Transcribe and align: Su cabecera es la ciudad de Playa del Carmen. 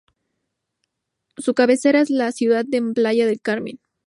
Su 1.37 1.53
cabecera 1.53 2.01
es 2.01 2.09
la 2.09 2.31
ciudad 2.31 2.65
de 2.67 2.81
Playa 2.81 3.27
del 3.27 3.39
Carmen. 3.39 3.79